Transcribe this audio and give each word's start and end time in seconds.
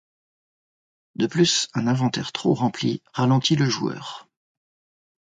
De 1.13 1.27
plus, 1.27 1.67
un 1.75 1.85
inventaire 1.85 2.31
trop 2.31 2.55
rempli 2.55 3.03
ralentit 3.13 3.55
le 3.55 3.69
joueur. 3.69 4.27